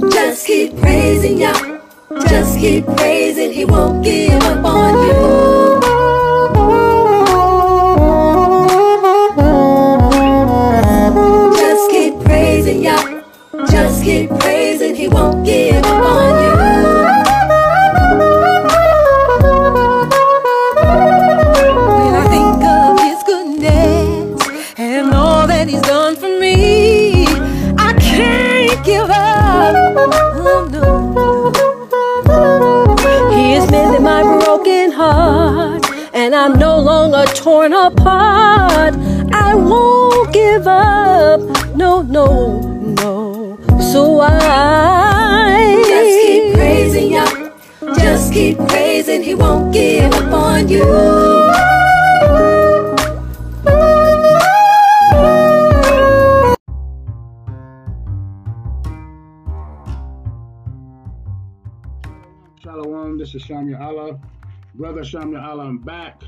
[0.00, 1.80] Just keep praising Yah.
[2.28, 5.80] Just keep praising, He won't give up on you.
[11.56, 13.22] Just keep praising Yah.
[13.68, 15.77] Just keep praising, He won't give
[37.48, 38.94] torn apart.
[39.32, 41.40] I won't give up.
[41.74, 42.60] No, no,
[43.00, 43.58] no.
[43.92, 47.94] So I just keep praising Yah.
[48.04, 49.22] Just keep praising.
[49.22, 50.84] He won't give up on you.
[62.62, 64.20] Shalom, this is Shamya Allah.
[64.74, 66.22] Brother Shamya Allah, I'm back.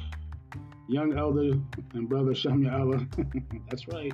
[0.91, 1.53] Young elder
[1.95, 3.07] and brother Shamya Allah.
[3.71, 4.13] That's right.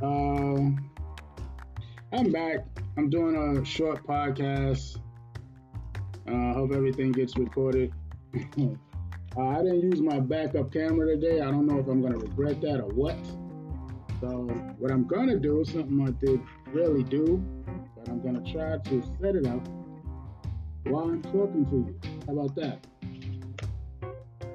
[0.00, 0.70] Uh,
[2.12, 2.64] I'm back.
[2.96, 5.00] I'm doing a short podcast.
[6.28, 7.92] I uh, hope everything gets recorded.
[8.36, 11.40] uh, I didn't use my backup camera today.
[11.40, 13.18] I don't know if I'm going to regret that or what.
[14.20, 14.46] So,
[14.78, 16.40] what I'm going to do, is something I did
[16.72, 17.42] really do,
[17.96, 19.66] but I'm going to try to set it up
[20.84, 22.00] while I'm talking to you.
[22.28, 22.86] How about that?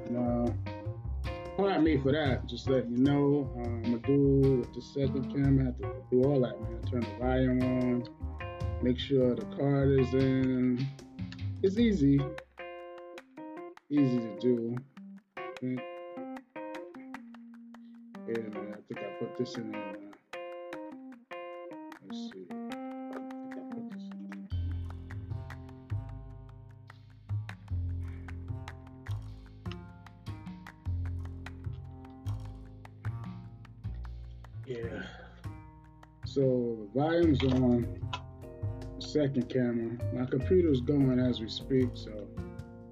[0.07, 0.72] And, uh,
[1.57, 2.45] pardon me for that.
[2.47, 5.73] Just letting you know, uh, I'm gonna do the second camera.
[5.83, 6.81] I have to do all that, man.
[6.89, 8.03] Turn the volume on,
[8.81, 10.87] make sure the card is in.
[11.61, 12.19] It's easy,
[13.89, 14.75] easy to do.
[18.27, 18.73] Wait a minute.
[18.73, 19.73] I think I put this in.
[19.75, 19.79] Uh,
[22.09, 22.42] let's see.
[37.41, 37.87] On
[38.99, 39.97] second camera.
[40.13, 42.27] My computer's going as we speak, so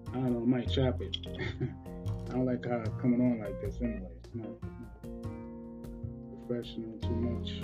[0.09, 1.15] I don't know, I might chop it.
[1.29, 4.09] I don't like how it's coming on like this anyway.
[4.23, 4.57] It's not, not
[6.47, 7.61] professional too much.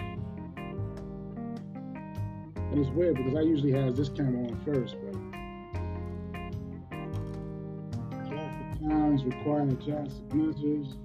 [2.56, 5.16] And it's weird because I usually have this camera on first, but
[8.88, 10.96] times require classic measures.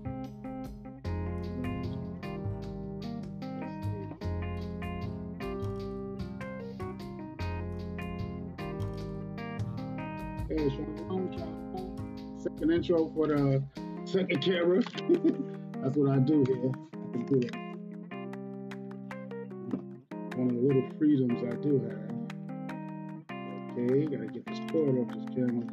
[12.82, 13.62] Intro for the
[14.04, 14.82] second camera.
[15.82, 16.72] That's what I do here.
[16.92, 17.56] I can do that.
[20.36, 22.12] One of the little freedoms I do have.
[23.78, 25.66] Okay, gotta get this cord off this camera.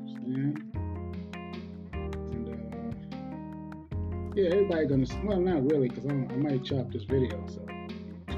[2.31, 2.53] And uh,
[4.36, 7.44] yeah, everybody gonna well, not really, cause I, I might chop this video.
[7.47, 7.66] So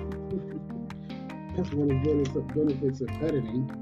[1.58, 3.81] that's one of the benefits of editing.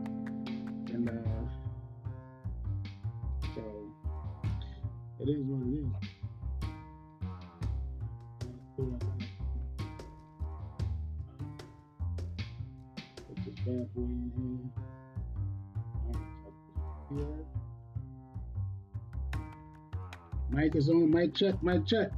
[20.70, 21.10] Mic is on.
[21.10, 21.64] Mic check.
[21.64, 22.12] Mic check.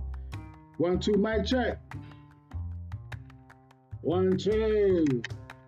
[0.78, 1.14] One, two.
[1.14, 1.80] Mic check.
[4.02, 5.22] One, two.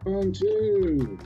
[0.04, 1.18] One, two.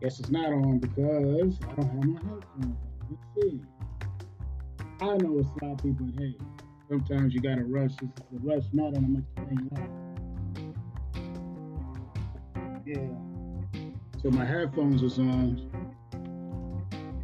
[0.00, 2.76] Guess it's not on because I don't have my headphones.
[3.08, 3.60] Let's see.
[5.00, 6.34] I know it's sloppy, but hey,
[6.88, 7.92] sometimes you gotta rush.
[7.94, 9.88] This is a rush matter, and I'm gonna that.
[12.84, 13.10] Yeah.
[14.24, 15.70] So my headphones was on.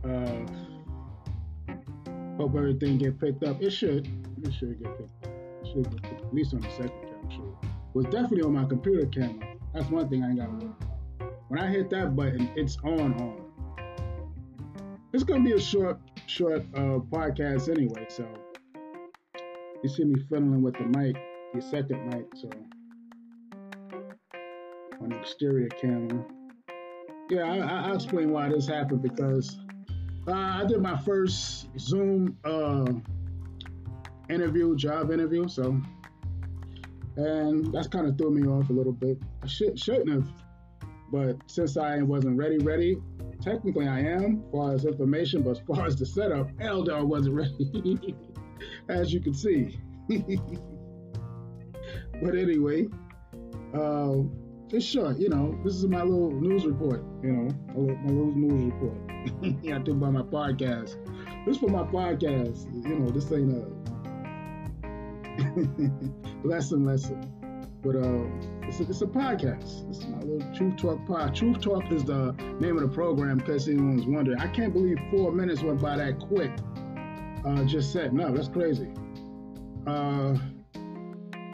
[0.05, 0.47] Uh,
[2.43, 3.63] hope everything get picked up.
[3.63, 4.09] It should.
[4.43, 5.33] It should get picked up.
[5.63, 6.27] It should get picked up.
[6.27, 7.31] At least on the second camera.
[7.31, 7.59] Sure.
[7.63, 9.55] It was definitely on my computer camera.
[9.73, 11.35] That's one thing I ain't gotta worry about.
[11.49, 13.45] When I hit that button, it's on on.
[15.13, 18.07] It's gonna be a short, short uh, podcast anyway.
[18.09, 18.27] So
[19.85, 21.17] you see me fiddling with the mic,
[21.55, 22.27] the second mic.
[22.35, 22.51] So
[25.01, 26.25] on the exterior camera.
[27.31, 29.59] Yeah, I, I, I'll explain why this happened because
[30.29, 32.87] uh, I did my first Zoom uh,
[34.29, 35.49] interview, job interview.
[35.49, 35.81] So
[37.17, 39.19] and that's kind of threw me off a little bit.
[39.43, 40.29] I should, shouldn't have,
[41.11, 42.97] but since I wasn't ready, ready,
[43.41, 47.35] technically I am, as far as information, but as far as the setup, Eldar wasn't
[47.35, 48.17] ready,
[48.89, 49.79] as you can see.
[52.23, 52.87] but anyway,
[53.75, 54.15] uh,
[54.71, 55.19] it's short.
[55.19, 57.05] You know, this is my little news report.
[57.23, 59.12] You know, my little news report.
[59.63, 60.97] yeah, I do about my podcast.
[61.47, 62.73] This for my podcast.
[62.87, 63.67] You know, this ain't a
[66.47, 67.29] lesson, lesson.
[67.83, 68.25] But uh,
[68.69, 69.91] it's a, it's a podcast.
[69.91, 71.35] It's my little Truth Talk pod.
[71.35, 74.39] Truth Talk is the name of the program, in case anyone wondering.
[74.39, 76.53] I can't believe four minutes went by that quick.
[77.45, 78.35] Uh, just setting up.
[78.35, 78.89] That's crazy.
[79.87, 80.37] Uh,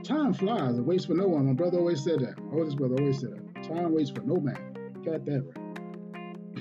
[0.05, 0.77] time flies.
[0.77, 1.47] It waits for no one.
[1.47, 2.39] My brother always said that.
[2.45, 3.65] My oldest brother always said that.
[3.65, 4.93] Time waits for no man.
[5.05, 5.68] Got that right.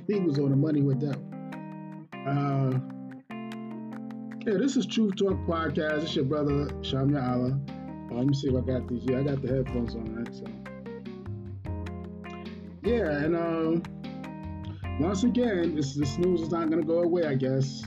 [0.08, 1.18] He was on the money with that.
[2.26, 2.80] Uh,
[4.46, 6.04] yeah, this is Truth Talk Podcast.
[6.04, 7.60] It's your brother, Shamya Allah.
[8.10, 9.04] Uh, let me see if I got these.
[9.04, 10.34] Yeah, I got the headphones on, right?
[10.34, 10.46] So,
[12.84, 13.82] yeah, and uh,
[15.02, 17.26] once again, this this news is not going to go away.
[17.26, 17.84] I guess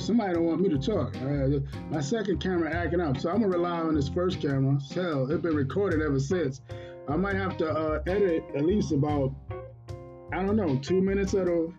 [0.00, 0.06] Spurs.
[0.06, 1.14] Somebody don't want me to talk.
[1.16, 1.60] Uh,
[1.90, 4.78] my second camera acting up, so I'm gonna rely on this first camera.
[4.94, 6.60] Hell, it's been recorded ever since.
[7.08, 9.34] I might have to uh, edit at least about
[10.32, 11.72] I don't know two minutes out of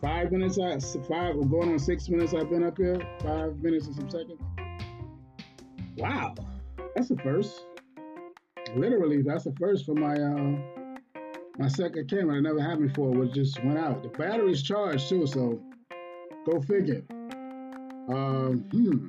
[0.00, 0.58] five minutes.
[0.58, 0.78] I
[1.08, 2.34] five going on six minutes.
[2.34, 3.00] I've been up here.
[3.20, 4.40] Five minutes and some seconds.
[5.96, 6.34] Wow,
[6.94, 7.64] that's the first.
[8.74, 10.56] Literally, that's the first for my uh,
[11.58, 12.36] my second camera.
[12.36, 13.24] It never had before.
[13.24, 14.02] It just went out.
[14.02, 15.60] The battery's charged too, so
[16.44, 17.02] go figure.
[18.08, 19.08] Um, hmm.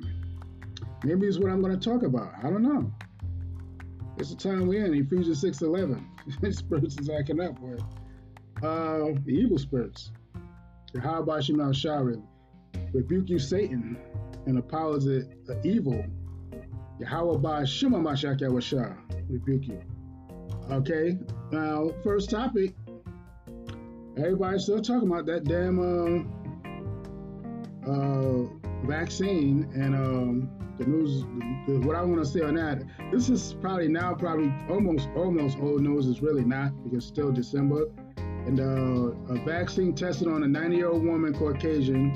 [1.04, 2.32] Maybe it's what I'm going to talk about.
[2.42, 2.92] I don't know.
[4.16, 4.94] It's the time we're in.
[4.94, 6.06] Ephesians 6 11.
[6.50, 7.80] spirits is acting up with
[8.62, 10.10] uh, the evil spirits.
[10.94, 12.18] Yahweh Shemal Shari.
[12.92, 13.96] Rebuke you, Satan,
[14.46, 15.26] and the powers of
[15.64, 16.04] evil.
[16.98, 18.94] Yahweh Shema Mashak Yahweh
[19.28, 19.82] Rebuke you.
[20.70, 21.16] Okay,
[21.52, 22.74] now first topic.
[24.16, 26.24] Everybody's still talking about that damn uh,
[27.90, 28.48] uh,
[28.84, 31.22] vaccine and um, the news.
[31.66, 32.82] The, what I want to say on that.
[33.12, 36.06] This is probably now probably almost almost old news.
[36.06, 37.88] It's really not because still December.
[38.16, 42.12] And uh, a vaccine tested on a 90 year old woman, Caucasian,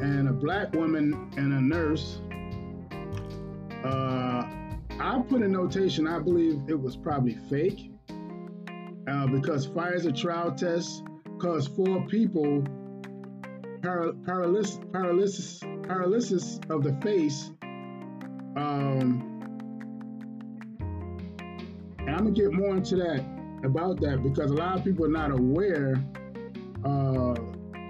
[0.00, 2.20] and a black woman and a nurse.
[3.84, 4.44] Uh,
[5.00, 7.92] I put a notation, I believe it was probably fake
[9.08, 11.02] uh, because Pfizer trial tests
[11.38, 12.64] caused four people
[13.80, 17.50] paral- paralysis, paralysis, paralysis of the face.
[18.56, 19.24] Um,
[21.98, 23.24] and I'm gonna get more into that
[23.64, 25.94] about that because a lot of people are not aware.
[26.84, 27.34] Uh,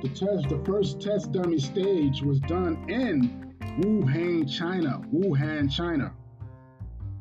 [0.03, 5.01] the test, the first test dummy stage was done in Wuhan, China.
[5.13, 6.13] Wuhan, China.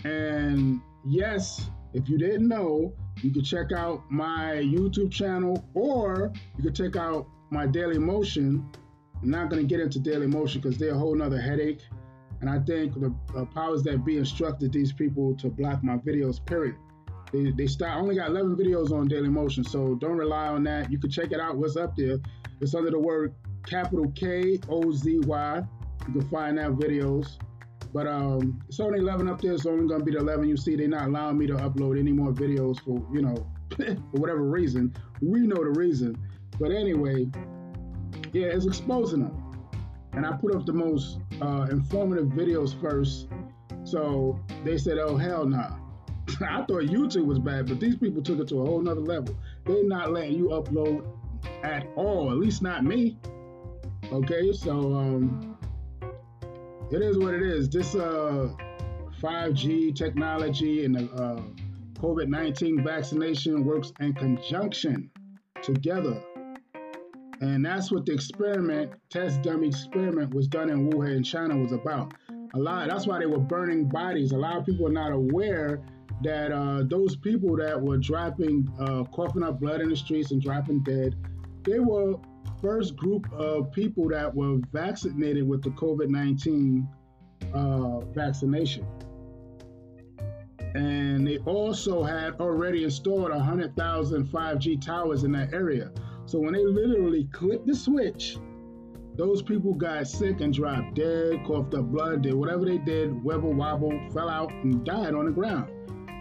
[0.03, 6.63] And yes, if you didn't know, you can check out my YouTube channel or you
[6.63, 8.67] can check out my Daily Motion.
[9.21, 11.81] I'm not going to get into Daily Motion because they're a whole nother headache.
[12.41, 16.43] And I think the uh, powers that be instructed these people to block my videos,
[16.45, 16.75] period.
[17.33, 20.63] They, they start, I only got 11 videos on Daily Motion, so don't rely on
[20.65, 20.91] that.
[20.91, 21.57] You can check it out.
[21.57, 22.17] What's up there?
[22.61, 23.33] It's under the word
[23.65, 25.61] capital K O Z Y.
[26.07, 27.37] You can find that videos.
[27.93, 29.53] But um, it's only 11 up there.
[29.53, 30.75] It's only going to be the 11 you see.
[30.75, 34.93] They're not allowing me to upload any more videos for, you know, for whatever reason.
[35.21, 36.17] We know the reason.
[36.59, 37.27] But anyway,
[38.33, 39.43] yeah, it's exposing them.
[40.13, 43.27] And I put up the most uh, informative videos first.
[43.83, 45.45] So they said, oh, hell.
[45.45, 45.77] Nah.
[46.41, 49.35] I thought YouTube was bad, but these people took it to a whole nother level.
[49.65, 51.05] They're not letting you upload
[51.63, 53.17] at all, at least not me.
[54.11, 55.57] Okay, so um,
[56.91, 57.69] it is what it is.
[57.69, 58.49] This uh,
[59.21, 61.41] 5G technology and the uh,
[61.99, 65.09] COVID 19 vaccination works in conjunction
[65.61, 66.21] together.
[67.39, 72.13] And that's what the experiment, test dummy experiment, was done in Wuhan, China, was about.
[72.53, 72.87] A lot.
[72.89, 74.31] That's why they were burning bodies.
[74.31, 75.81] A lot of people are not aware
[76.23, 80.41] that uh, those people that were dropping, uh, coughing up blood in the streets and
[80.41, 81.15] dropping dead,
[81.63, 82.15] they were
[82.61, 86.87] first group of people that were vaccinated with the COVID 19
[87.53, 88.85] uh, vaccination.
[90.73, 95.91] And they also had already installed 100,000 5G towers in that area.
[96.27, 98.37] So when they literally clicked the switch,
[99.15, 103.55] those people got sick and dropped dead, coughed up blood, did whatever they did, wibble
[103.55, 105.71] wobble, fell out, and died on the ground.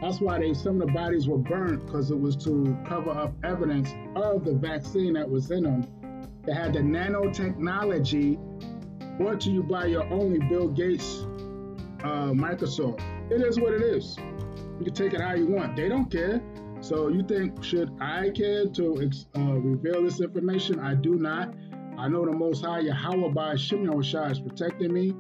[0.00, 3.34] That's why they some of the bodies were burnt because it was to cover up
[3.42, 5.84] evidence of the vaccine that was in them.
[6.44, 8.38] They had the nanotechnology
[9.18, 11.26] brought to you by your only Bill Gates,
[12.04, 13.00] uh, Microsoft.
[13.32, 14.16] It is what it is.
[14.78, 15.74] You can take it how you want.
[15.74, 16.40] They don't care.
[16.80, 20.78] So you think should I care to uh, reveal this information?
[20.78, 21.54] I do not.
[21.98, 25.14] I know the Most High Yahweh by Shimon Shah is protecting me,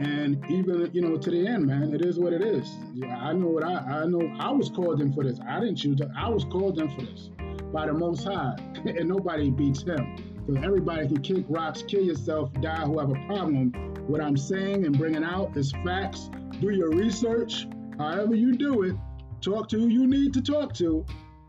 [0.00, 2.68] and even you know to the end, man, it is what it is.
[3.08, 4.20] I know what I I know.
[4.40, 5.38] I was called in for this.
[5.46, 6.00] I didn't choose.
[6.00, 6.08] it.
[6.16, 7.30] I was called in for this
[7.72, 10.16] by the Most High, and nobody beats him.
[10.48, 12.84] So everybody can kick rocks, kill yourself, die.
[12.84, 13.72] Who have a problem?
[14.08, 16.30] What I'm saying and bringing out is facts.
[16.60, 17.68] Do your research.
[17.96, 18.96] However you do it,
[19.40, 21.04] talk to who you need to talk to.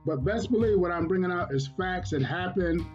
[0.05, 2.85] But best believe what I'm bringing out is facts that happened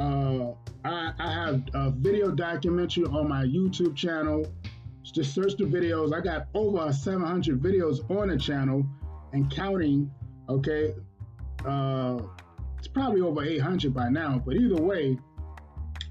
[0.00, 0.52] uh,
[0.84, 4.46] I, I, have a video documentary on my YouTube channel.
[5.02, 6.14] Just search the videos.
[6.14, 8.86] I got over 700 videos on the channel
[9.32, 10.10] and counting.
[10.48, 10.94] Okay,
[11.66, 12.18] uh,
[12.78, 14.40] it's probably over 800 by now.
[14.44, 15.18] But either way,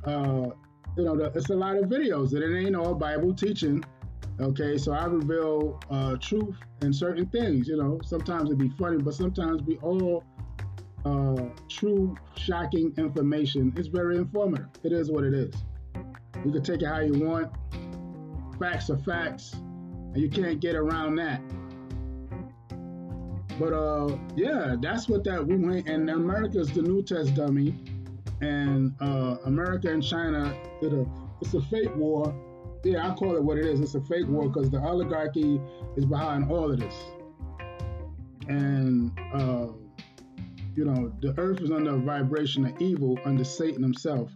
[0.06, 0.50] uh,
[0.98, 3.84] you know, it's a lot of videos, and it ain't all Bible teaching.
[4.40, 7.68] Okay, so I reveal uh, truth in certain things.
[7.68, 10.24] You know, sometimes it'd be funny, but sometimes we all
[11.04, 13.74] uh, true, shocking information.
[13.76, 14.70] It's very informative.
[14.84, 15.54] It is what it is.
[16.46, 17.52] You can take it how you want.
[18.60, 21.42] Facts are facts, and you can't get around that.
[23.60, 25.90] But uh, yeah, that's what that we went.
[25.90, 27.76] And America's the new test dummy,
[28.40, 31.06] and uh, America and China did a.
[31.42, 32.34] It's a fake war.
[32.84, 33.82] Yeah, I call it what it is.
[33.82, 35.60] It's a fake war because the oligarchy
[35.98, 36.96] is behind all of this.
[38.48, 39.68] And uh,
[40.76, 44.32] you know, the earth is under a vibration of evil under Satan himself.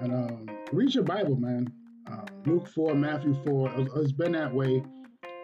[0.00, 1.70] And um, read your Bible, man.
[2.10, 4.82] Uh, Luke 4, Matthew 4, it's been that way.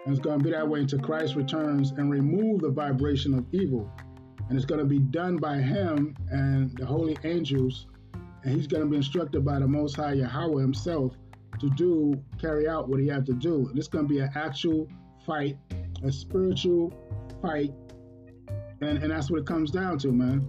[0.07, 3.45] And it's going to be that way until Christ returns and remove the vibration of
[3.53, 3.91] evil.
[4.49, 7.87] And it's going to be done by him and the holy angels.
[8.45, 11.15] And he's going to be instructed by the Most High Yahweh himself
[11.61, 13.69] to do, carry out what he had to do.
[13.69, 14.89] And it's going to be an actual
[15.27, 15.57] fight,
[16.03, 16.93] a spiritual
[17.43, 17.73] fight
[18.81, 20.47] and, and that's what it comes down to, man.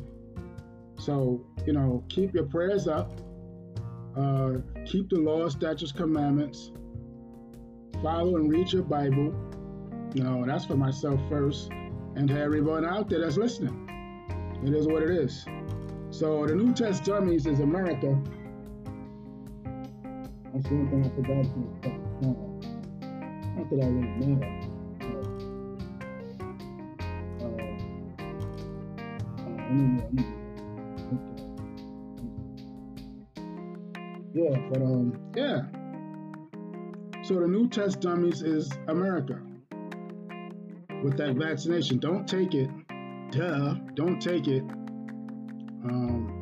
[0.97, 3.11] So, you know, keep your prayers up.
[4.15, 6.71] Uh, keep the law, statutes, commandments.
[8.03, 9.33] Follow and read your Bible.
[10.13, 11.71] You know, that's for myself first.
[12.15, 13.85] And to everyone out there that's listening.
[14.63, 15.45] It is what it is.
[16.11, 18.21] So the New Test dummies is America.
[20.53, 22.60] That's the one thing I forgot to mention.
[23.56, 24.70] Not that I really matter.
[34.34, 35.62] Yeah, but um, yeah.
[37.24, 39.39] So the new test dummies is America
[41.03, 42.00] with that vaccination.
[42.00, 42.70] Don't take it.
[43.32, 43.75] Duh.
[43.94, 44.63] Don't take it.
[45.84, 46.41] Um,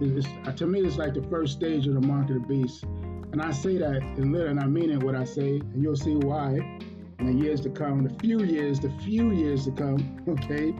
[0.55, 2.85] to me, it's like the first stage of the mark of beast.
[3.31, 5.95] And I say that in lit, and I mean it what I say, and you'll
[5.95, 6.59] see why
[7.19, 10.73] in the years to come, the few years, the few years to come, okay?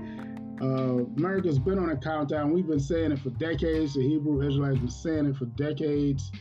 [0.62, 2.51] Uh, America's been on a countdown.
[2.51, 3.94] We've been saying it for decades.
[3.94, 6.32] The Hebrew Israelites been saying it for decades,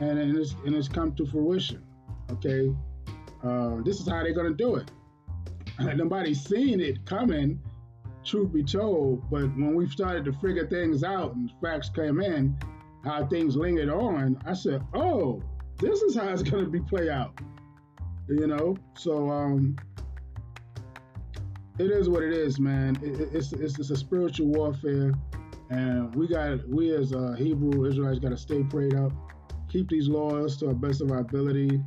[0.00, 1.84] and, and it's and it's come to fruition.
[2.32, 2.74] Okay,
[3.44, 4.90] uh, this is how they're gonna do it.
[5.96, 7.60] Nobody's seen it coming,
[8.24, 9.30] truth be told.
[9.30, 12.58] But when we started to figure things out and facts came in,
[13.04, 15.42] how things lingered on, I said, "Oh,
[15.78, 17.38] this is how it's gonna be play out."
[18.28, 19.76] You know, so um,
[21.78, 22.96] it is what it is, man.
[23.02, 25.12] It, it's, it's, it's a spiritual warfare,
[25.70, 29.12] and we got we as uh, Hebrew Israelites got to stay prayed up,
[29.68, 31.82] keep these laws to our best of our ability,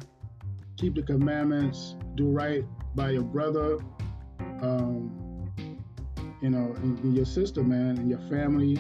[0.78, 2.64] keep the commandments, do right
[2.96, 3.80] by your brother,
[4.62, 5.50] um,
[6.42, 8.78] you know, and, and your sister, man, and your family,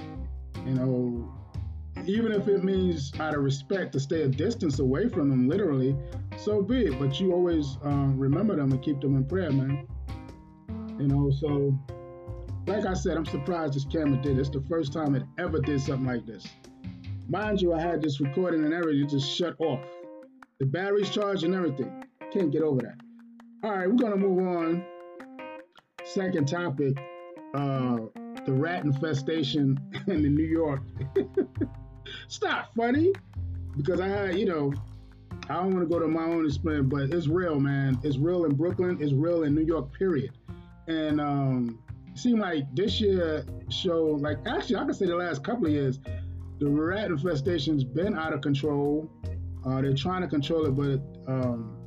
[0.65, 1.33] you know.
[2.07, 5.93] Even if it means out of respect to stay a distance away from them, literally,
[6.37, 6.97] so be it.
[6.99, 9.85] But you always um, remember them and keep them in prayer, man.
[10.97, 11.77] You know, so
[12.65, 14.39] like I said, I'm surprised this camera did.
[14.39, 16.47] It's the first time it ever did something like this.
[17.27, 19.83] Mind you, I had this recording and everything just shut off.
[20.59, 22.05] The battery's charged and everything.
[22.31, 22.95] Can't get over that.
[23.63, 24.85] All right, we're gonna move on.
[26.05, 26.97] Second topic,
[27.53, 27.97] uh,
[28.45, 30.81] the rat infestation in New York.
[32.25, 33.11] it's not funny
[33.75, 34.73] because I had, you know,
[35.49, 37.99] I don't want to go to my own explain, but it's real, man.
[38.03, 38.97] It's real in Brooklyn.
[38.99, 39.93] It's real in New York.
[39.97, 40.31] Period.
[40.87, 45.43] and um, it seemed like this year show, like actually, I could say the last
[45.43, 45.99] couple of years,
[46.59, 49.09] the rat infestation's been out of control.
[49.65, 51.77] Uh, they're trying to control it, but um,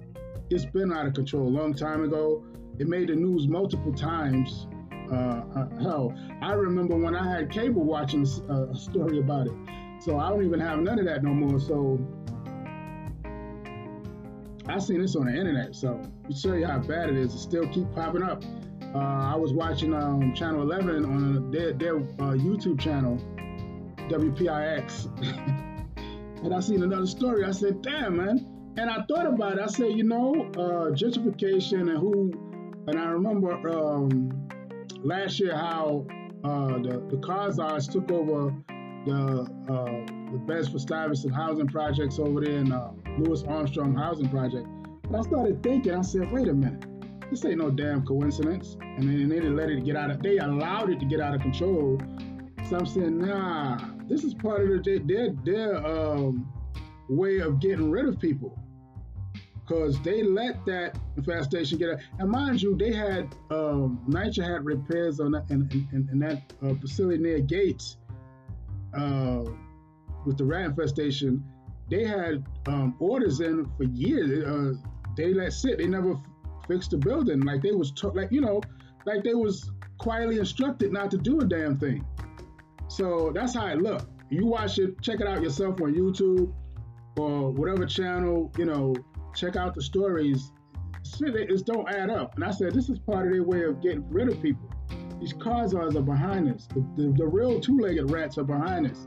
[0.51, 2.45] it's been out of control a long time ago.
[2.79, 4.69] It made the news multiple times.
[5.13, 9.53] Uh, hell, I remember when I had cable watching uh, a story about it.
[10.01, 11.61] So I don't even have none of that no more.
[11.61, 11.99] So
[14.67, 15.75] I seen this on the internet.
[15.75, 18.43] So to show you how bad it is, it still keep popping up.
[18.95, 23.19] Uh, I was watching um, Channel 11 on their, their uh, YouTube channel,
[24.09, 25.07] WPIX,
[26.45, 27.45] and I seen another story.
[27.45, 28.47] I said, "Damn, man!"
[28.79, 29.61] And I thought about it.
[29.61, 32.33] I said, you know, uh, gentrification and who.
[32.89, 34.49] And I remember um,
[35.03, 36.07] last year how
[36.43, 38.53] uh, the the Khazars took over
[39.07, 42.93] the uh, the Bedford Stuyvesant housing projects over there in uh,
[43.49, 44.67] Armstrong housing project.
[45.11, 45.95] But I started thinking.
[45.95, 46.85] I said, wait a minute
[47.31, 48.77] this ain't no damn coincidence.
[48.81, 51.35] And then they didn't let it get out of, they allowed it to get out
[51.35, 52.01] of control.
[52.69, 53.79] So I'm saying, nah,
[54.09, 56.53] this is part of their, their, their um,
[57.09, 58.59] way of getting rid of people.
[59.55, 61.99] Because they let that infestation get out.
[62.19, 66.53] And mind you, they had, um, NYCHA had repairs on that, in, in, in that
[66.61, 67.97] uh, facility near Gates
[68.95, 69.45] uh,
[70.25, 71.45] with the rat infestation.
[71.91, 74.45] They had um, orders in for years.
[74.45, 74.75] Uh,
[75.17, 75.79] they let sit.
[75.79, 76.15] They never
[76.69, 77.41] fixed the building.
[77.41, 78.61] Like they was t- like you know,
[79.07, 82.05] like they was quietly instructed not to do a damn thing.
[82.89, 84.07] So that's how it looked.
[84.31, 86.53] You watch it, check it out yourself on YouTube
[87.17, 88.53] or whatever channel.
[88.57, 88.95] You know,
[89.35, 90.53] check out the stories.
[91.03, 92.37] Shit, it don't add up.
[92.37, 94.71] And I said this is part of their way of getting rid of people.
[95.21, 96.67] These Khazars are behind us.
[96.67, 99.07] The, the, the real two-legged rats are behind us.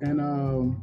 [0.00, 0.82] And um,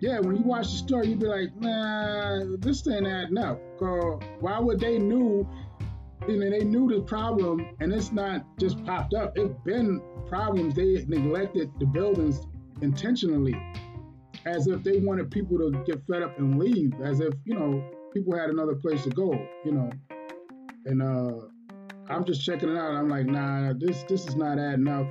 [0.00, 3.60] yeah, when you watch the story, you'd be like, nah, this ain't adding up.
[3.78, 5.48] Cause why would they knew,
[6.28, 9.36] you know, they knew the problem and it's not just popped up.
[9.36, 10.74] It's been problems.
[10.74, 12.46] They neglected the buildings
[12.82, 13.60] intentionally
[14.44, 17.84] as if they wanted people to get fed up and leave, as if, you know,
[18.14, 19.32] people had another place to go,
[19.64, 19.90] you know.
[20.86, 21.48] And uh
[22.10, 22.92] I'm just checking it out.
[22.92, 25.06] I'm like, nah, this this is not adding up.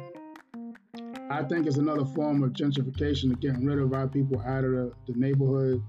[1.29, 4.71] I think it's another form of gentrification of getting rid of our people out of
[4.71, 5.83] the, the neighborhood.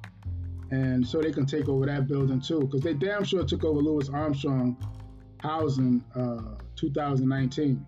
[0.71, 2.61] And so they can take over that building too.
[2.61, 4.77] Because they damn sure took over Louis Armstrong
[5.41, 7.87] housing uh, 2019.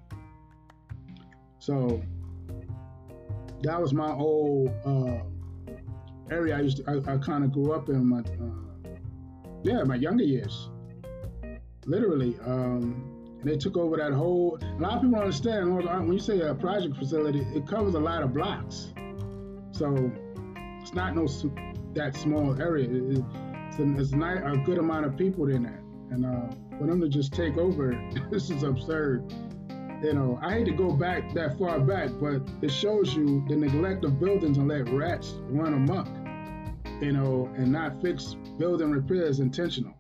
[1.59, 2.03] So
[3.63, 5.19] that was my old uh,
[6.31, 8.95] area I used to, I, I kind of grew up in my, uh,
[9.63, 10.71] yeah, my younger years.
[11.85, 12.37] Literally.
[12.47, 13.10] Um,
[13.41, 14.59] and they took over that whole.
[14.61, 18.23] A lot of people understand when you say a project facility, it covers a lot
[18.23, 18.93] of blocks.
[19.73, 20.13] So
[20.81, 21.27] it's not no
[21.95, 22.89] that small area.
[22.91, 27.09] It's, it's not a good amount of people in there, and uh, for them to
[27.09, 27.99] just take over,
[28.31, 29.33] this is absurd.
[30.03, 33.57] You know, I hate to go back that far back, but it shows you the
[33.57, 36.09] neglect of buildings and let rats run amok.
[37.03, 39.95] You know, and not fix building repairs intentional.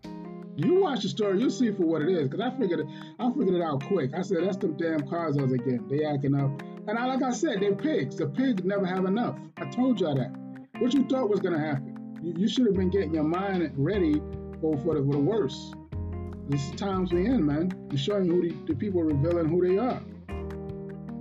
[0.56, 2.28] You watch the story, you'll see for what it is.
[2.28, 2.86] Cause I figured it,
[3.18, 4.12] I figured it out quick.
[4.14, 5.86] I said that's them damn Khazars again.
[5.88, 6.62] They acting up.
[6.88, 8.16] And I, like I said, they're pigs.
[8.16, 9.38] The pigs never have enough.
[9.56, 10.32] I told y'all that.
[10.80, 12.18] What you thought was gonna happen?
[12.22, 14.20] You, you should have been getting your mind ready
[14.60, 15.74] for, for, the, for the worst.
[16.48, 17.72] This is times we in, man.
[17.90, 20.02] I'm showing who the, the people revealing who they are.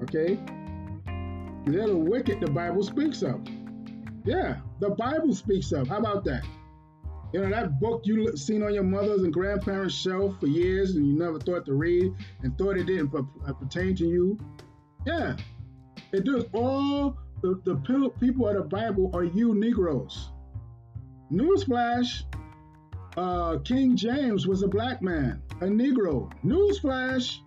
[0.04, 0.40] Okay?
[1.66, 3.42] They're the wicked the Bible speaks of.
[4.26, 5.88] Yeah, the Bible speaks of.
[5.88, 6.44] How about that?
[7.32, 11.06] You know, that book you seen on your mother's and grandparents' shelf for years and
[11.06, 14.40] you never thought to read and thought it didn't uh, pertain to you.
[15.06, 15.36] Yeah.
[16.12, 16.46] It does.
[16.54, 17.76] All the, the
[18.20, 20.30] people of the Bible are you Negroes.
[21.32, 22.24] Newsflash
[23.18, 26.32] uh, King James was a black man, a Negro.
[26.44, 27.40] Newsflash.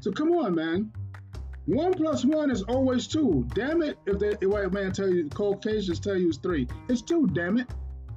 [0.00, 0.92] So come on, man.
[1.66, 3.46] One plus one is always two.
[3.54, 6.68] Damn it, if the white man tell you, Caucasians tell you it's three.
[6.88, 7.68] It's two, damn it.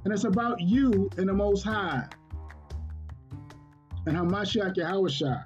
[0.08, 2.08] And it's about you and the Most High.
[4.06, 5.44] And Hamashiach Yahushua.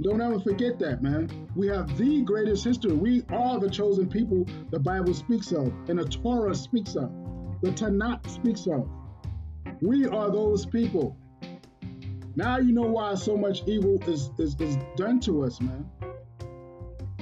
[0.00, 1.48] Don't ever forget that, man.
[1.56, 2.92] We have the greatest history.
[2.92, 7.10] We are the chosen people the Bible speaks of, and the Torah speaks of,
[7.62, 8.88] the Tanakh speaks of.
[9.80, 11.16] We are those people.
[12.36, 15.90] Now you know why so much evil is, is, is done to us, man.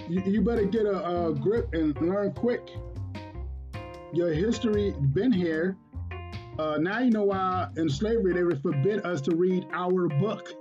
[0.06, 2.68] You, you better get a, a grip and learn quick.
[4.12, 5.78] Your history been here
[6.58, 10.52] uh, now you know why in slavery they would forbid us to read our book.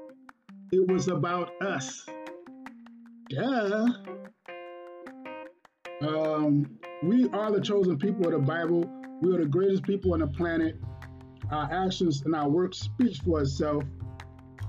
[0.72, 2.06] It was about us.
[3.30, 3.88] Yeah.
[6.02, 8.90] Um, we are the chosen people of the Bible.
[9.22, 10.76] We are the greatest people on the planet.
[11.50, 13.84] Our actions and our work speaks for itself.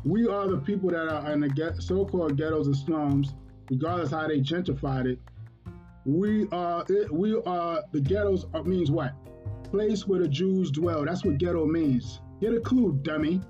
[0.04, 3.34] We are the people that are in the so-called ghettos and slums,
[3.70, 5.18] regardless how they gentrified it.
[6.06, 9.12] We are it, we are the ghettos are, means what?
[9.70, 11.04] Place where the Jews dwell.
[11.04, 12.20] That's what ghetto means.
[12.40, 13.40] Get a clue, dummy.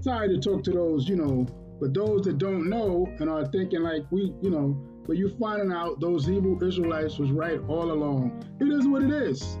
[0.00, 1.46] Sorry to talk to those, you know,
[1.80, 5.72] but those that don't know and are thinking like we, you know, but you finding
[5.72, 8.42] out those Hebrew Israelites was right all along.
[8.60, 9.58] It is what it is.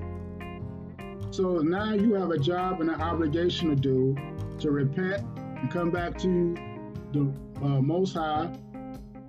[1.30, 4.16] So now you have a job and an obligation to do
[4.58, 6.54] to repent and come back to
[7.12, 8.50] the uh, Most High.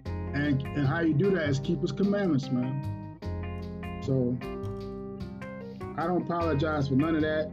[0.05, 3.17] And, and how you do that is keep His commandments, man.
[4.03, 4.37] So
[5.97, 7.51] I don't apologize for none of that.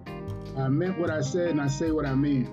[0.58, 2.46] I meant what I said and I say what I mean.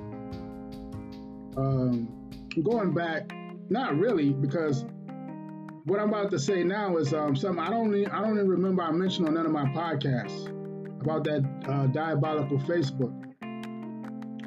[1.58, 2.30] Um,
[2.64, 3.32] going back,
[3.70, 4.86] not really, because
[5.86, 8.48] what I'm about to say now is um, something I don't even, I don't even
[8.48, 10.48] remember I mentioned on none of my podcasts
[11.02, 13.14] about that uh, diabolical Facebook.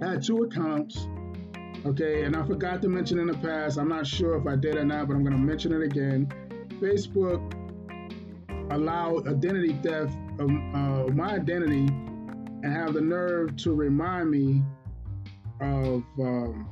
[0.00, 1.08] I had two accounts,
[1.84, 3.78] okay, and I forgot to mention in the past.
[3.78, 6.32] I'm not sure if I did or not, but I'm going to mention it again.
[6.80, 7.40] Facebook
[8.70, 11.86] allowed identity theft of uh, my identity
[12.62, 14.62] and have the nerve to remind me
[15.60, 16.02] of.
[16.18, 16.68] Um,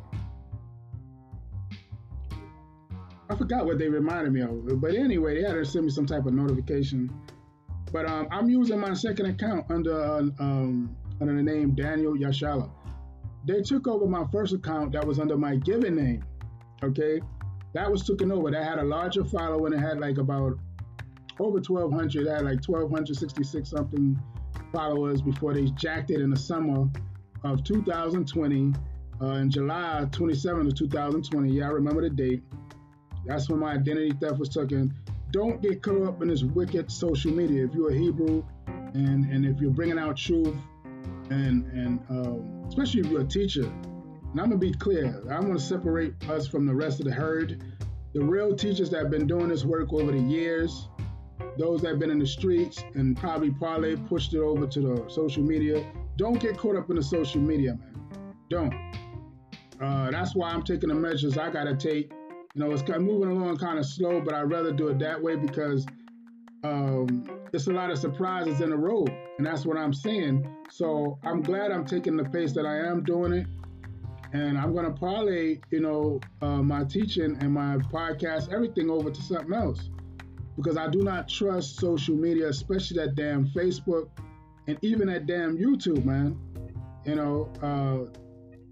[3.29, 4.81] I forgot what they reminded me of.
[4.81, 7.09] But anyway, they had to send me some type of notification.
[7.93, 12.71] But um, I'm using my second account under uh, um, under the name Daniel Yashala.
[13.47, 16.25] They took over my first account that was under my given name.
[16.83, 17.21] Okay,
[17.73, 18.51] that was taken over.
[18.51, 19.73] That had a larger following.
[19.73, 20.59] It had like about
[21.41, 22.27] over 1,200.
[22.27, 24.21] It had like 1,266 something
[24.73, 26.89] followers before they jacked it in the summer
[27.43, 28.73] of 2020,
[29.23, 31.51] uh, in July 27 of 2020.
[31.51, 32.43] Yeah, I remember the date.
[33.27, 34.95] That's when my identity theft was taken.
[35.33, 37.65] Don't get caught up in this wicked social media.
[37.65, 38.45] If you're a Hebrew
[38.95, 40.57] and, and if you're bringing out truth,
[41.31, 45.59] and, and um, especially if you're a teacher, and I'm gonna be clear, I'm gonna
[45.59, 47.63] separate us from the rest of the herd.
[48.13, 50.89] The real teachers that have been doing this work over the years,
[51.59, 55.05] those that have been in the streets and probably probably pushed it over to the
[55.09, 55.85] social media,
[56.17, 58.35] don't get caught up in the social media, man.
[58.49, 58.75] Don't.
[59.81, 62.13] Uh, that's why I'm taking the measures I gotta take
[62.55, 64.99] you know, it's kind of moving along kind of slow, but I'd rather do it
[64.99, 65.87] that way because
[66.65, 69.09] um, it's a lot of surprises in the road,
[69.39, 70.49] and that's what I'm saying.
[70.69, 73.47] So I'm glad I'm taking the pace that I am doing it,
[74.33, 79.23] and I'm gonna parlay, you know, uh, my teaching and my podcast, everything over to
[79.23, 79.91] something else,
[80.61, 84.09] because I do not trust social media, especially that damn Facebook,
[84.67, 86.39] and even that damn YouTube, man.
[87.05, 88.11] You know, uh,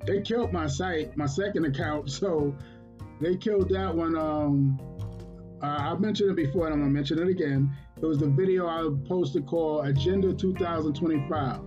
[0.06, 2.54] they killed my site, my second account, so
[3.20, 4.16] they killed that one.
[4.16, 4.80] Um,
[5.62, 7.74] uh, I've mentioned it before, and I'm gonna mention it again.
[8.00, 11.60] It was the video I posted called Agenda 2025.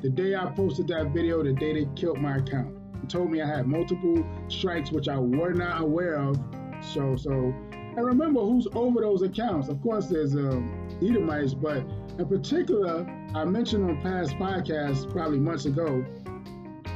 [0.00, 2.76] The day I posted that video, the day they killed my account,
[3.08, 6.38] told me I had multiple strikes, which I were not aware of.
[6.82, 7.54] So, so,
[7.96, 9.68] and remember who's over those accounts.
[9.68, 11.84] Of course, there's um, Edomites, but
[12.18, 16.04] in particular, I mentioned on past podcasts probably months ago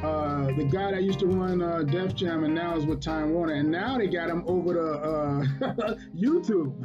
[0.02, 3.32] uh, the guy that used to run uh, Def Jam and now is with Time
[3.32, 6.78] Warner, and now they got him over to uh, YouTube,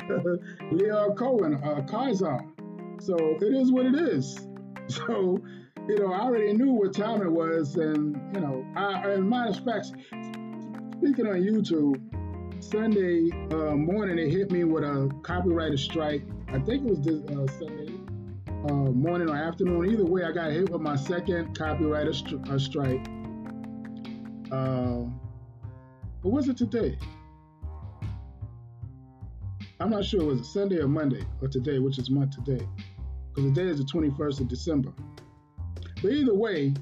[0.72, 2.40] Lyor Cohen, uh, Kaiser.
[3.00, 4.38] So it is what it is.
[4.88, 5.42] So,
[5.88, 9.52] you know, I already knew what time it was, and you know, I, and matter
[9.52, 12.11] of fact, speaking on YouTube,
[12.62, 16.24] Sunday uh, morning it hit me with a copyright strike.
[16.48, 17.94] I think it was this, uh, Sunday
[18.70, 19.92] uh, morning or afternoon.
[19.92, 23.08] Either way, I got hit with my second copyright stri- uh, strike.
[24.52, 25.10] Uh,
[26.22, 26.98] what was it today?
[29.80, 30.24] I'm not sure.
[30.24, 32.64] Was it Sunday or Monday or today, which is month today?
[33.34, 34.94] Because today is the 21st of December.
[36.04, 36.76] But either way,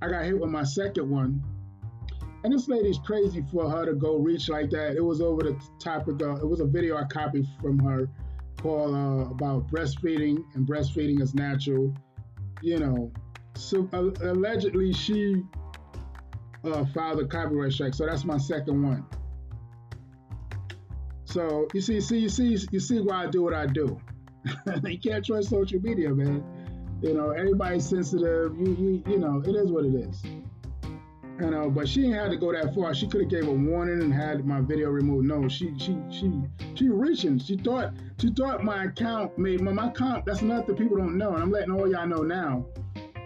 [0.00, 1.42] I got hit with my second one.
[2.42, 4.96] And this lady's crazy for her to go reach like that.
[4.96, 8.08] It was over the topic of, it was a video I copied from her
[8.60, 11.94] called uh, about breastfeeding and breastfeeding is natural.
[12.62, 13.12] You know,
[13.54, 15.42] so uh, allegedly she
[16.64, 17.94] uh, filed a copyright strike.
[17.94, 19.06] So that's my second one.
[21.24, 24.00] So you see, see, you see, you see why I do what I do.
[24.84, 26.42] you can't trust social media, man.
[27.02, 28.58] You know, everybody's sensitive.
[28.58, 30.22] You, you, you know, it is what it is.
[31.40, 32.94] You uh, know, but she have to go that far.
[32.94, 35.26] She could have gave a warning and had my video removed.
[35.26, 36.30] No, she, she, she,
[36.74, 37.38] she reaching.
[37.38, 40.26] She thought, she thought my account made my, my account.
[40.26, 42.66] That's nothing people don't know, and I'm letting all y'all know now.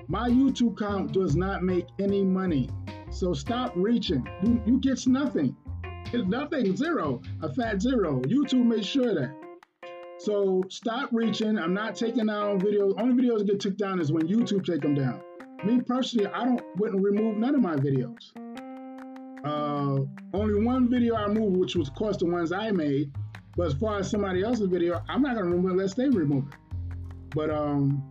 [0.06, 2.70] My YouTube account does not make any money.
[3.10, 4.24] So stop reaching.
[4.44, 5.56] You, you get nothing.
[6.12, 8.20] It's nothing, zero, a fat zero.
[8.22, 9.34] YouTube made sure that.
[10.18, 11.58] So stop reaching.
[11.58, 12.94] I'm not taking down videos.
[13.00, 15.20] Only videos that get took down is when YouTube take them down.
[15.62, 18.32] Me personally, I don't wouldn't remove none of my videos.
[19.44, 23.12] Uh, only one video I moved, which was, of course, the ones I made.
[23.56, 26.48] But as far as somebody else's video, I'm not gonna remove it unless they remove
[26.48, 26.54] it.
[27.34, 28.10] But um,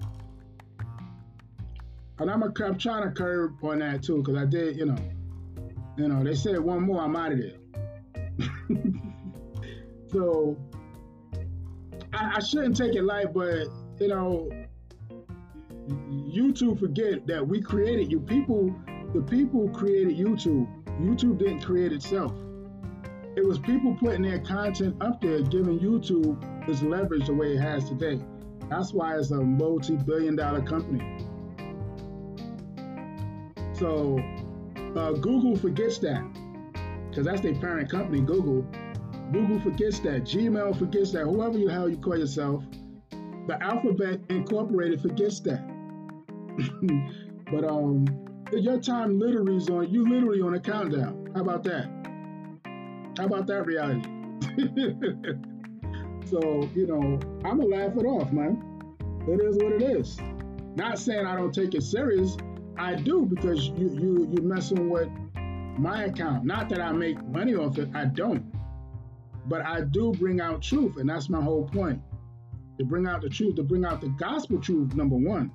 [2.20, 4.98] and I'm, a, I'm trying to curb on that too, because I did, you know,
[5.98, 7.58] you know, they said one more, I'm out of there.
[10.12, 10.58] so
[12.14, 13.68] I, I shouldn't take it light, but
[14.00, 14.50] you know,
[15.90, 18.20] YouTube forget that we created you.
[18.20, 18.74] People,
[19.14, 20.68] the people created YouTube.
[21.00, 22.34] YouTube didn't create itself.
[23.36, 27.60] It was people putting their content up there, giving YouTube its leverage the way it
[27.60, 28.22] has today.
[28.70, 31.18] That's why it's a multi-billion dollar company.
[33.74, 34.20] So
[34.96, 36.24] uh, Google forgets that
[37.10, 38.66] because that's their parent company, Google.
[39.32, 40.24] Google forgets that.
[40.24, 41.24] Gmail forgets that.
[41.24, 42.64] Whoever you hell you call yourself,
[43.48, 45.73] the Alphabet Incorporated forgets that.
[47.52, 48.06] but um,
[48.52, 49.92] your time literally is on.
[49.92, 51.30] You literally on a countdown.
[51.34, 51.90] How about that?
[53.18, 54.02] How about that reality?
[56.28, 58.64] so you know, I'm gonna laugh it off, man.
[59.28, 60.18] It is what it is.
[60.76, 62.38] Not saying I don't take it serious.
[62.78, 65.10] I do because you you you messing with
[65.78, 66.46] my account.
[66.46, 67.90] Not that I make money off it.
[67.94, 68.52] I don't.
[69.46, 72.02] But I do bring out truth, and that's my whole point.
[72.80, 75.52] To bring out the truth, to bring out the gospel truth, number one.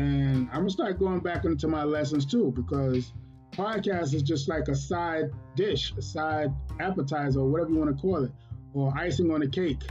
[0.00, 3.12] And I'm gonna start going back into my lessons too, because
[3.52, 8.00] podcast is just like a side dish, a side appetizer, or whatever you want to
[8.00, 8.32] call it,
[8.72, 9.82] or icing on the cake.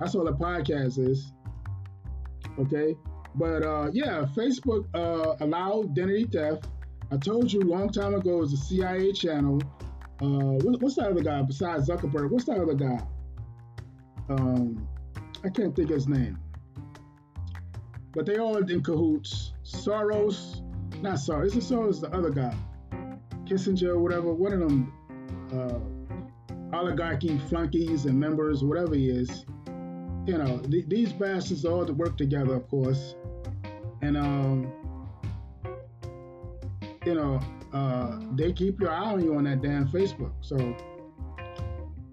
[0.00, 1.32] That's all a podcast is.
[2.58, 2.96] Okay.
[3.36, 6.66] But uh, yeah, Facebook uh, allowed identity theft.
[7.12, 9.62] I told you a long time ago it was a CIA channel.
[10.20, 12.30] Uh, what's that other guy besides Zuckerberg?
[12.30, 13.00] What's that other guy?
[14.28, 14.88] Um,
[15.44, 16.38] I can't think of his name.
[18.18, 19.52] But they all in cahoots.
[19.64, 20.60] Soros,
[21.00, 21.56] not Soros.
[21.56, 22.52] It's Soros, the other guy.
[23.44, 24.34] Kissinger, whatever.
[24.34, 24.92] One of them
[25.54, 29.46] uh, oligarchy flunkies and members, whatever he is.
[30.26, 33.14] You know, th- these bastards all work together, of course
[34.02, 34.72] and um,
[37.04, 37.40] you know,
[37.72, 40.32] uh, they keep your eye on you on that damn Facebook.
[40.40, 40.76] So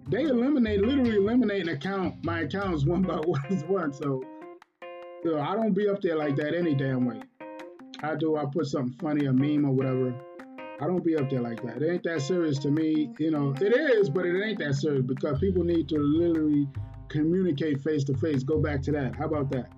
[0.07, 3.15] they eliminate, literally eliminate an account, my accounts one by
[3.67, 3.93] one.
[3.93, 4.34] So you know,
[5.33, 7.21] I don't be up there like that any damn way.
[8.03, 8.37] I do.
[8.37, 10.13] I put something funny, a meme or whatever.
[10.79, 11.81] I don't be up there like that.
[11.81, 13.09] It ain't that serious to me.
[13.17, 16.67] You know, it is, but it ain't that serious because people need to literally
[17.09, 18.43] communicate face to face.
[18.43, 19.15] Go back to that.
[19.15, 19.71] How about that?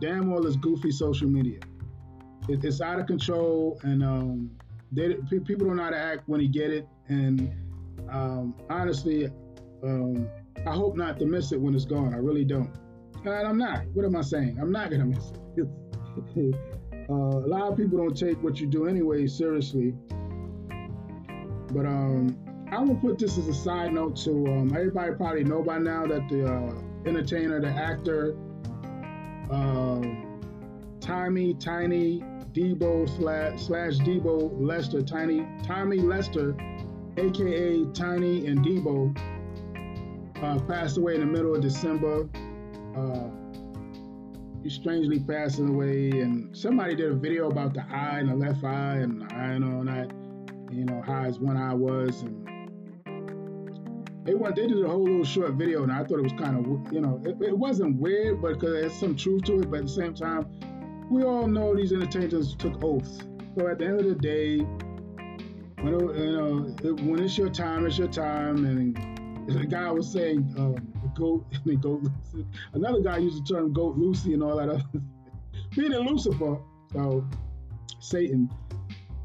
[0.00, 1.60] damn well is goofy social media.
[2.48, 4.50] It, it's out of control, and um,
[4.92, 6.88] they, people don't know how to act when you get it.
[7.08, 7.52] And
[8.10, 9.26] um, honestly,
[9.82, 10.28] um,
[10.66, 12.14] I hope not to miss it when it's gone.
[12.14, 12.70] I really don't.
[13.24, 13.86] And I'm not.
[13.94, 14.58] What am I saying?
[14.60, 15.68] I'm not gonna miss it.
[17.08, 19.94] uh, a lot of people don't take what you do anyway seriously.
[21.72, 22.38] But um,
[22.72, 26.06] I'm gonna put this as a side note to um, everybody probably know by now
[26.06, 28.36] that the uh, entertainer, the actor,
[29.50, 30.40] um,
[31.00, 36.56] Tommy Tiny Deebo slash, slash Deebo Lester Tiny Tommy Lester,
[37.16, 39.16] aka Tiny and Deebo,
[40.42, 42.28] uh, passed away in the middle of December.
[42.96, 43.28] Uh,
[44.68, 48.96] strangely passing away, and somebody did a video about the eye and the left eye
[48.96, 50.10] and the eye and all that.
[50.72, 52.48] You know how his one eye was, and
[54.24, 56.58] they went, they did a whole little short video, and I thought it was kind
[56.58, 59.70] of, you know, it, it wasn't weird, but because there's some truth to it.
[59.70, 60.46] But at the same time,
[61.08, 63.18] we all know these entertainers took oaths.
[63.56, 64.58] So at the end of the day,
[65.80, 68.64] when you know, when it's your time, it's your time.
[68.64, 69.15] And
[69.46, 71.44] the guy was saying, um, goat,
[71.80, 72.06] goat.
[72.72, 74.84] Another guy used the term goat Lucy and all that other.
[75.76, 76.58] Meaning Lucifer,
[76.92, 77.26] so
[78.00, 78.50] Satan.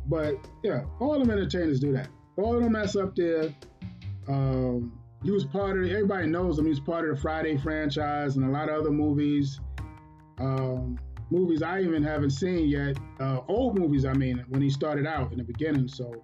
[0.07, 2.09] But yeah, all them entertainers do that.
[2.37, 3.53] All of them mess up there
[4.27, 4.91] um,
[5.23, 6.65] he was part of everybody knows him.
[6.65, 9.59] He was part of the Friday franchise and a lot of other movies.
[10.39, 10.97] Um,
[11.29, 12.97] movies I even haven't seen yet.
[13.19, 15.87] Uh, old movies, I mean, when he started out in the beginning.
[15.87, 16.23] So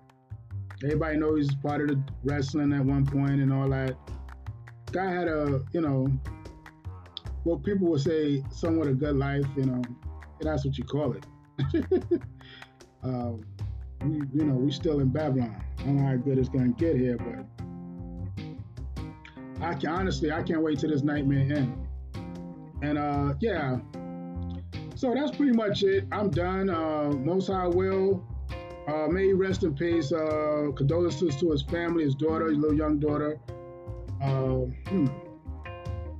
[0.83, 3.95] everybody knows he's part of the wrestling at one point and all that.
[4.91, 6.07] Guy had a, you know,
[7.43, 9.81] what people would say somewhat a good life, you know,
[10.41, 11.25] that's what you call it.
[13.03, 13.31] uh,
[14.05, 15.63] we, you know, we still in Babylon.
[15.79, 17.45] I don't know how good it's gonna get here, but
[19.61, 21.87] I can honestly, I can't wait till this nightmare end.
[22.81, 23.79] And uh, yeah,
[24.95, 26.05] so that's pretty much it.
[26.11, 26.69] I'm done.
[26.69, 28.23] Uh, Most High will.
[28.87, 30.11] Uh, may he rest in peace.
[30.11, 33.39] Uh, condolences to his family, his daughter, his little young daughter.
[34.21, 35.07] Uh, hmm.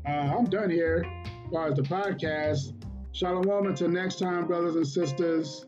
[0.06, 2.74] uh, I'm done here as far as the podcast.
[3.14, 5.66] Shalom until next time, brothers and sisters.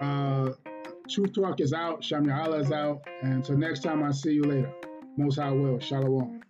[0.00, 0.50] Uh,
[1.08, 2.02] Truth Talk is out.
[2.02, 3.00] Shamya Allah is out.
[3.22, 4.72] And until next time, I'll see you later.
[5.16, 5.80] Most High will.
[5.80, 6.42] Shalom.